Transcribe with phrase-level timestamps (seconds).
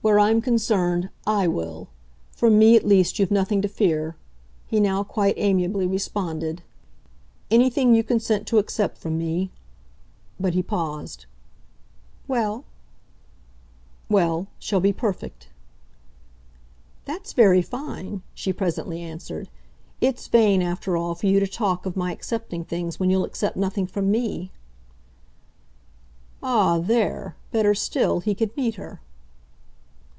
[0.00, 1.88] "Where I'm concerned I will.
[2.30, 4.16] From me at least you've nothing to fear,"
[4.66, 6.62] he now quite amiably responded.
[7.50, 9.50] "Anything you consent to accept from me"
[10.40, 11.26] But he paused.
[12.26, 12.64] "Well?"
[14.08, 15.48] "Well, shall be perfect."
[17.04, 19.50] "That's very fine," she presently answered.
[20.00, 23.58] "It's vain, after all, for you to talk of my accepting things when you'll accept
[23.58, 24.52] nothing from me."
[26.42, 29.00] Ah, THERE, better still, he could meet her.